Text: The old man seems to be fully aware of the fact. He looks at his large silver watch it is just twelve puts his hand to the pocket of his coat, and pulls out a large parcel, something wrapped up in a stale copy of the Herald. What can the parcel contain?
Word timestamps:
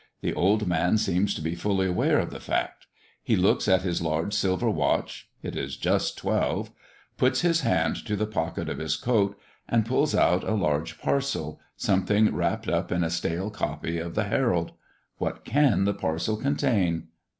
The 0.21 0.33
old 0.33 0.65
man 0.65 0.97
seems 0.97 1.35
to 1.35 1.43
be 1.43 1.53
fully 1.53 1.85
aware 1.85 2.17
of 2.17 2.31
the 2.31 2.39
fact. 2.39 2.87
He 3.21 3.35
looks 3.35 3.67
at 3.67 3.83
his 3.83 4.01
large 4.01 4.33
silver 4.33 4.67
watch 4.67 5.29
it 5.43 5.55
is 5.55 5.77
just 5.77 6.17
twelve 6.17 6.71
puts 7.17 7.41
his 7.41 7.61
hand 7.61 7.97
to 8.07 8.15
the 8.15 8.25
pocket 8.25 8.67
of 8.67 8.79
his 8.79 8.95
coat, 8.95 9.37
and 9.69 9.85
pulls 9.85 10.15
out 10.15 10.43
a 10.43 10.55
large 10.55 10.99
parcel, 10.99 11.59
something 11.77 12.33
wrapped 12.35 12.67
up 12.67 12.91
in 12.91 13.03
a 13.03 13.11
stale 13.11 13.51
copy 13.51 13.99
of 13.99 14.15
the 14.15 14.23
Herald. 14.23 14.71
What 15.19 15.45
can 15.45 15.83
the 15.83 15.93
parcel 15.93 16.35
contain? 16.35 17.09